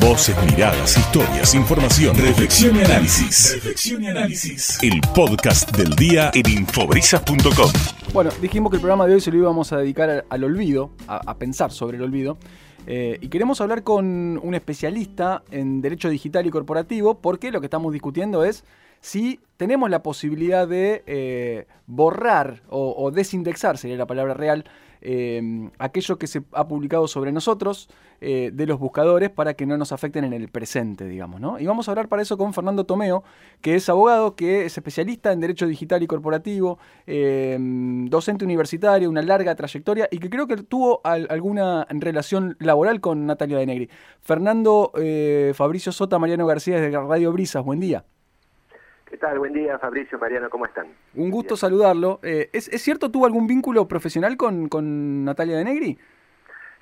[0.00, 3.54] Voces, miradas, historias, información, reflexión y análisis.
[3.54, 4.82] Reflexión y análisis.
[4.82, 7.70] El podcast del día en infobrisas.com.
[8.12, 11.34] Bueno, dijimos que el programa de hoy se lo íbamos a dedicar al, olvido, a,
[11.36, 12.38] pensar sobre el olvido.
[12.86, 17.66] Eh, y queremos hablar con un especialista en derecho digital y corporativo, porque lo que
[17.66, 18.64] estamos discutiendo es
[19.00, 24.64] si tenemos la posibilidad de eh, borrar o, desindexar, sería la palabra real,
[25.00, 27.88] eh, aquello que se ha publicado sobre nosotros
[28.20, 31.40] eh, de los buscadores para que no nos afecten en el presente, digamos.
[31.40, 31.58] ¿no?
[31.58, 33.24] Y vamos a hablar para eso con Fernando Tomeo,
[33.60, 39.54] que es abogado, que es especialista en Derecho Digital y Corporativo, docente universitario, una larga
[39.54, 43.90] trayectoria y que creo que tuvo alguna relación laboral con Natalia de Negri.
[44.20, 44.92] Fernando
[45.54, 48.04] Fabricio Sota, Mariano García desde Radio Brisas, buen día.
[49.08, 49.38] ¿Qué tal?
[49.38, 50.88] Buen día, Fabricio, Mariano, ¿cómo están?
[51.14, 52.20] Un gusto saludarlo.
[52.22, 55.98] Eh, ¿es, cierto, tuvo algún vínculo profesional con, Natalia de Negri?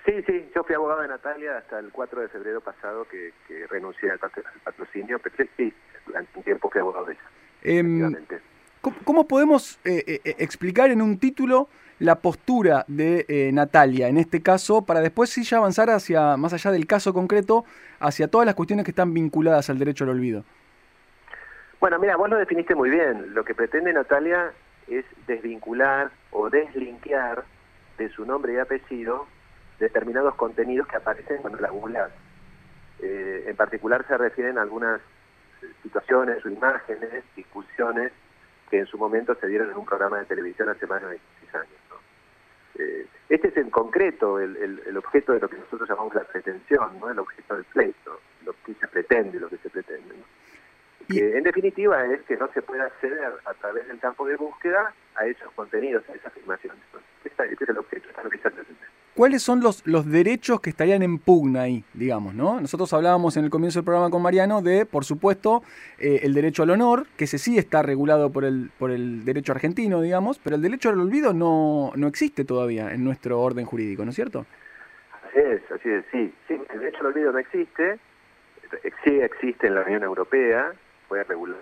[0.05, 3.33] Sí, sí, yo fui abogado de Natalia hasta el 4 de febrero pasado que,
[3.69, 5.73] renuncié al patrocinio, pero sí,
[6.05, 7.23] durante un tiempo fui abogado de ella.
[7.62, 8.17] Em,
[9.05, 11.69] ¿cómo, podemos eh, eh, explicar en un título
[12.00, 16.72] la postura de Natalia, en este caso, para después sí ya avanzar hacia, más allá
[16.72, 17.65] del caso concreto,
[18.00, 20.45] hacia todas las cuestiones que están vinculadas al derecho al olvido?
[21.80, 23.34] Bueno, mira, vos lo definiste muy bien.
[23.34, 24.52] Lo que pretende Natalia
[24.88, 27.44] es desvincular o deslinkear
[27.98, 29.27] de su nombre y apellido
[29.78, 32.10] determinados contenidos que aparecen cuando la googleas.
[33.00, 35.00] Eh, en particular se refieren a algunas
[35.82, 38.12] situaciones o imágenes, discusiones
[38.70, 41.54] que en su momento se dieron en un programa de televisión hace más de 26
[41.54, 41.77] años.
[42.78, 46.98] Eh, este es en concreto el, el, objeto de lo que nosotros llamamos la pretensión,
[47.00, 47.10] ¿no?
[47.10, 50.14] el objeto del pleito, lo que se pretende, lo que se pretende.
[50.14, 50.24] ¿no?
[51.09, 55.27] En definitiva es que no se pueda acceder a través del campo de búsqueda a
[55.27, 56.81] esos contenidos, a esas afirmaciones.
[57.25, 58.39] Este es el objeto, está lo que
[59.15, 62.61] ¿Cuáles son los, los derechos que estarían en pugna ahí, digamos, no?
[62.61, 65.62] Nosotros hablábamos en el comienzo del programa con Mariano de, por supuesto,
[65.99, 69.53] eh, el derecho al honor, que ese sí está regulado por el, por el derecho
[69.53, 74.05] argentino, digamos, pero el derecho al olvido no, no existe todavía en nuestro orden jurídico,
[74.05, 74.45] ¿no es cierto?
[75.31, 76.34] Así es, así es, sí.
[76.47, 77.99] sí el derecho al olvido no existe,
[79.03, 80.75] sí existe en la Unión Europea,
[81.09, 81.61] fue regular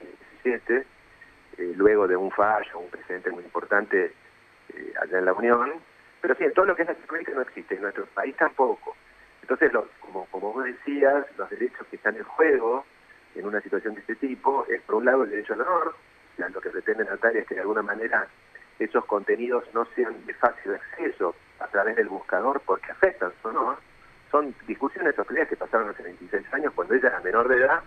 [0.00, 0.10] en
[0.44, 0.86] 2017,
[1.58, 4.12] eh, luego de un fallo, un precedente muy importante
[4.74, 5.72] eh, allá en la Unión,
[6.20, 8.96] pero sí, en todo lo que es Latinoamérica no existe, en nuestro país tampoco.
[9.42, 9.70] Entonces,
[10.00, 12.84] como, como vos decías, los derechos que están en juego
[13.34, 15.94] en una situación de este tipo es, por un lado, el derecho al honor,
[16.38, 18.26] lo que pretende Natalia es que de alguna manera
[18.78, 23.76] esos contenidos no sean de fácil acceso a través del buscador porque afectan su honor.
[24.30, 27.82] Son discusiones o peleas que pasaron hace 26 años cuando ella era menor de edad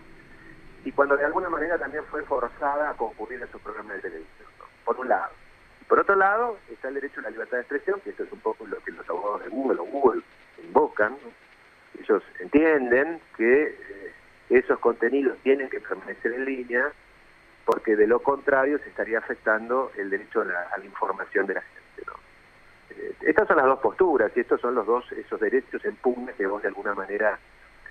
[0.88, 4.48] y cuando de alguna manera también fue forzada a concurrir a su programa de televisión,
[4.86, 5.34] por un lado.
[5.86, 8.40] Por otro lado, está el derecho a la libertad de expresión, que esto es un
[8.40, 10.22] poco lo que los abogados de Google o Google
[10.64, 11.18] invocan.
[12.00, 14.14] Ellos entienden que eh,
[14.50, 16.90] esos contenidos tienen que permanecer en línea
[17.66, 22.12] porque de lo contrario se estaría afectando el derecho a la, información de la gente.
[22.92, 26.32] Eh, estas son las dos posturas y estos son los dos esos derechos en pugna
[26.32, 27.38] que vos de alguna manera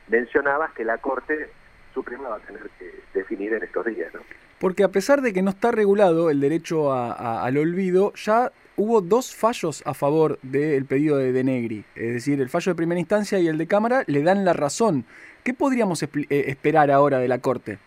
[0.08, 1.50] mencionabas que la Corte
[1.96, 4.12] Suprema va a tener que definir en estos días.
[4.12, 4.20] ¿no?
[4.58, 9.34] Porque a pesar de que no está regulado el derecho al olvido, ya hubo dos
[9.34, 11.84] fallos a favor del pedido de Denegri.
[11.94, 15.06] Es decir, el fallo de primera instancia y el de Cámara le dan la razón.
[15.42, 17.78] ¿Qué podríamos eh, esperar ahora de la Corte?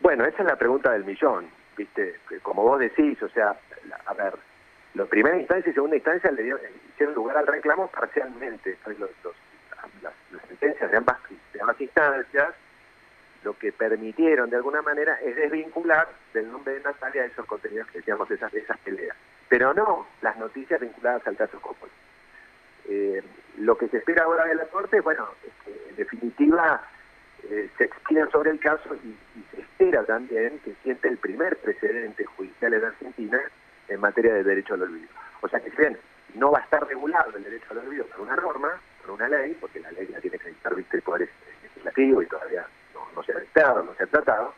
[0.00, 1.46] Bueno, esa es la pregunta del millón,
[1.76, 2.16] ¿viste?
[2.42, 3.56] Como vos decís, o sea,
[4.06, 4.34] a ver,
[4.94, 6.54] la primera instancia y segunda instancia le
[6.92, 8.78] hicieron lugar al reclamo parcialmente.
[8.98, 9.10] Los,
[10.02, 10.12] las,
[10.48, 11.18] sentencias de ambas,
[11.80, 12.54] instancias
[13.44, 17.98] lo que permitieron de alguna manera es desvincular del nombre de Natalia esos contenidos que
[17.98, 18.50] decíamos, esas,
[18.84, 19.16] peleas.
[19.48, 21.92] Pero no las noticias vinculadas al caso Coppola.
[22.88, 23.22] Eh,
[23.58, 25.28] lo que se espera ahora de la Corte, bueno,
[25.88, 26.82] en definitiva
[27.44, 29.16] eh, se expiden sobre el caso y,
[29.54, 33.40] se espera también que siente el primer precedente judicial en Argentina
[33.88, 35.08] en materia de derecho al olvido.
[35.40, 35.96] O sea que si bien
[36.34, 38.80] no va a estar regulado el derecho al olvido por una norma,
[39.14, 40.96] una ley, porque la ley la tiene que dictar ¿viste?
[40.96, 41.28] el Poder
[41.62, 42.66] Legislativo y todavía
[43.14, 44.54] no, se ha dictado, no se ha tratado,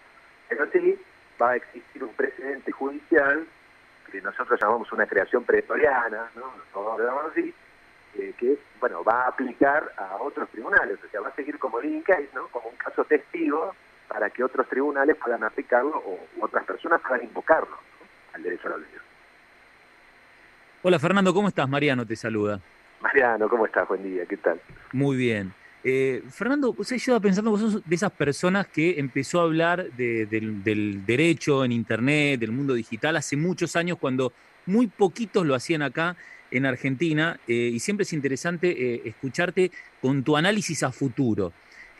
[0.48, 0.98] pero sí
[1.40, 3.46] va a existir un precedente judicial
[4.10, 6.52] que nosotros llamamos una creación pretoriana, ¿no?
[7.30, 7.54] así,
[8.18, 11.80] eh, que bueno va a aplicar a otros tribunales, o sea, va a seguir como
[11.80, 12.48] link ¿no?
[12.48, 13.74] como un caso testigo
[14.08, 17.78] para que otros tribunales puedan aplicarlo o otras personas puedan invocarlo
[18.32, 19.00] al derecho a la olvido.
[20.82, 21.68] Hola Fernando, ¿cómo estás?
[21.68, 22.58] Mariano te saluda.
[23.00, 23.88] Mariano, ¿cómo estás?
[23.88, 24.60] Buen día, ¿qué tal?
[24.92, 25.52] Muy bien.
[25.82, 31.04] Eh, Fernando, yo iba pensando, vos sos de esas personas que empezó a hablar del,
[31.06, 34.32] derecho en Internet, del mundo digital, hace muchos años cuando
[34.66, 36.16] muy poquitos lo hacían acá
[36.50, 39.70] en Argentina, eh, y siempre es interesante eh, escucharte
[40.02, 41.52] con tu análisis a futuro.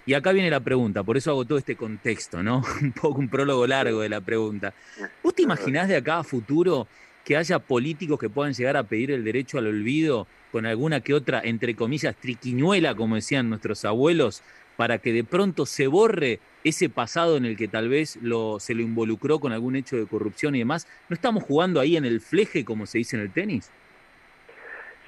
[0.04, 2.62] Y acá viene la pregunta, por eso hago todo este contexto, ¿no?
[2.82, 4.74] un poco un prólogo largo de la pregunta.
[5.22, 6.86] ¿Vos te imaginás de acá a futuro
[7.24, 11.14] que haya políticos que puedan llegar a pedir el derecho al olvido con alguna que
[11.14, 14.42] otra, entre comillas, triquiñuela, como decían nuestros abuelos,
[14.76, 18.74] para que de pronto se borre ese pasado en el que tal vez lo, se
[18.74, 20.88] lo involucró con algún hecho de corrupción y demás?
[21.08, 23.70] ¿No estamos jugando ahí en el fleje, como se dice en el tenis?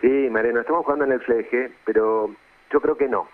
[0.01, 2.35] Sí, Mariano, estamos jugando en el fleje, pero
[2.71, 3.29] yo creo que no.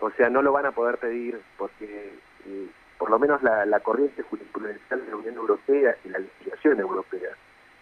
[0.00, 2.14] O sea, no lo van a poder pedir porque
[2.46, 6.80] eh, por lo menos la, la corriente jurisprudencial de la Unión Europea y la legislación
[6.80, 7.30] europea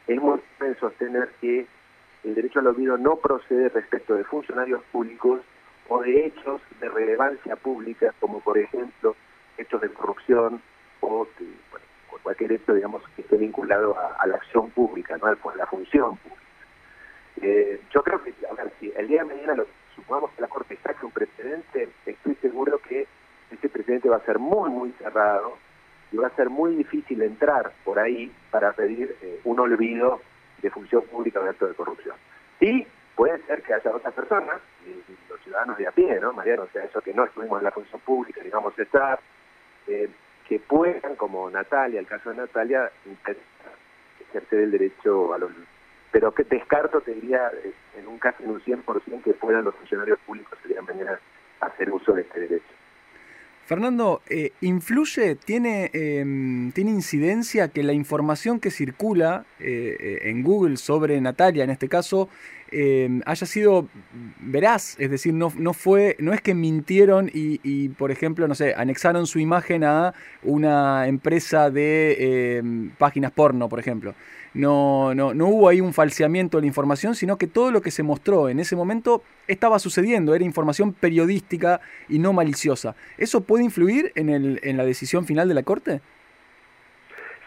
[0.09, 1.67] es muy en sostener que
[2.25, 5.41] el derecho al olvido no procede respecto de funcionarios públicos
[5.89, 9.15] o de hechos de relevancia pública, como por ejemplo
[9.57, 10.61] hechos de corrupción
[11.01, 11.27] o
[12.23, 15.27] cualquier hecho, digamos, que esté vinculado a, la acción pública, ¿no?
[15.27, 16.43] a la función pública.
[17.41, 19.63] Eh, yo creo que, a ver, si el día de mañana
[19.95, 23.07] supongamos que la Corte saque un precedente, estoy seguro que
[23.51, 25.57] ese precedente va a ser muy, muy cerrado
[26.13, 30.21] y va a ser muy difícil entrar por ahí para pedir eh, un olvido
[30.63, 32.17] de función pública de acto de corrupción.
[32.61, 34.61] Y puede ser que haya otras personas,
[35.29, 36.63] los ciudadanos de a pie, ¿no, Mariano?
[36.63, 39.21] O sea, eso que no estuvimos en la función pública, digamos, estar,
[39.87, 40.09] eh,
[40.49, 42.91] que puedan, como Natalia, el caso de Natalia,
[44.21, 45.51] ejercer el derecho a los...
[46.11, 49.75] Pero que descarto, te diría, eh, en un caso en un 100% que puedan los
[49.75, 51.21] funcionarios públicos el día de mañana
[51.61, 52.78] hacer uso de este derecho.
[53.69, 60.43] Fernando, eh, ¿influye, tiene, em, tiene incidencia que la información que circula eh, eh, en
[60.43, 62.31] Google sobre Natalia, en este caso,
[62.73, 63.89] em, haya sido
[64.41, 64.97] veraz?
[64.99, 68.75] Es decir, no, no, fue, no es que mintieron y, y, por ejemplo, no sé,
[68.77, 74.15] anexaron su imagen a una empresa de em, páginas porno, por ejemplo
[74.55, 77.91] no, no, no hubo ahí un falseamiento de la información, sino que todo lo que
[77.91, 82.95] se mostró en ese momento estaba sucediendo, era información periodística y no maliciosa.
[83.17, 86.01] ¿Eso puede influir en, el, en la decisión final de la Corte?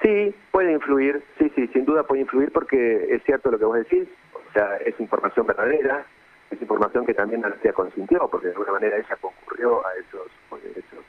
[0.02, 3.78] Sí, puede influir, sí, sí, sin duda puede influir porque es cierto lo que vos
[3.78, 4.08] decís,
[4.54, 6.06] sea, es información verdadera,
[6.50, 10.28] es información que también García consintió, porque de alguna manera ella concurrió a esos,
[10.76, 11.06] esos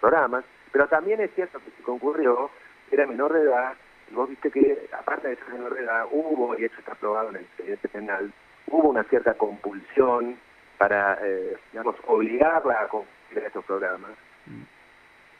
[0.00, 2.50] programas, pero también es cierto que si concurrió,
[2.90, 3.74] era menor de edad,
[4.10, 7.36] y vos viste que, aparte de esa menor edad, hubo, y eso está aprobado en
[7.36, 8.32] el expediente penal,
[8.66, 10.36] hubo una cierta compulsión
[10.78, 12.96] para, eh, digamos, obligarla a
[13.36, 14.12] a estos programas.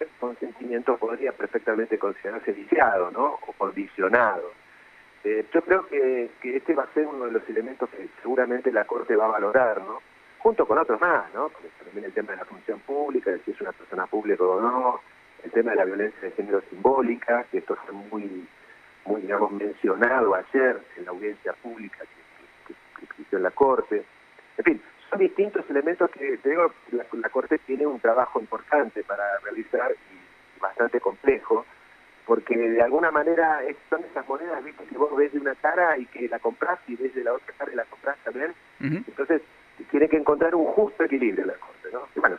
[0.00, 3.38] El consentimiento podría perfectamente considerarse viciado, ¿no?
[3.46, 4.50] O condicionado.
[5.24, 8.70] Eh, yo creo que, que este va a ser uno de los elementos que seguramente
[8.70, 10.00] la Corte va a valorar, ¿no?
[10.38, 11.50] Junto con otros más, ¿no?
[11.82, 15.00] También el tema de la función pública, de si es una persona pública o no,
[15.42, 18.46] el tema de la violencia de género simbólica, que esto fue muy,
[19.06, 22.04] muy digamos, mencionado ayer en la audiencia pública
[22.66, 22.74] que,
[23.24, 24.04] que, en la Corte.
[24.58, 29.02] En fin, son distintos elementos que, te digo, la, la Corte tiene un trabajo importante
[29.04, 31.64] para realizar y bastante complejo,
[32.26, 33.60] porque de alguna manera
[33.90, 36.96] son esas monedas, viste, que vos ves de una cara y que la compras y
[36.96, 38.54] ves de la otra cara y la compras también.
[38.80, 39.42] Entonces,
[39.90, 42.02] tiene que encontrar un justo equilibrio la Corte, ¿no?
[42.16, 42.38] bueno,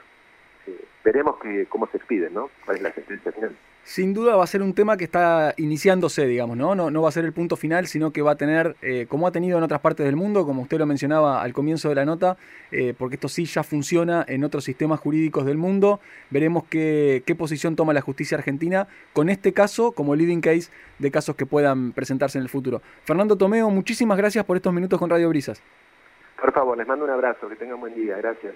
[1.04, 2.50] veremos que, cómo se expide, ¿no?
[2.66, 3.56] ¿Cuál es la sentencia final?
[3.86, 6.74] Sin duda va a ser un tema que está iniciándose, digamos, ¿no?
[6.74, 9.28] No, no va a ser el punto final, sino que va a tener, eh, como
[9.28, 12.04] ha tenido en otras partes del mundo, como usted lo mencionaba al comienzo de la
[12.04, 12.36] nota,
[12.72, 16.00] eh, porque esto sí ya funciona en otros sistemas jurídicos del mundo.
[16.32, 21.12] Veremos qué, qué posición toma la justicia argentina con este caso como leading case de
[21.12, 22.82] casos que puedan presentarse en el futuro.
[23.04, 25.62] Fernando Tomeo, muchísimas gracias por estos minutos con Radio Brisas.
[26.42, 28.56] Por favor, les mando un abrazo, que tengan buen día, gracias.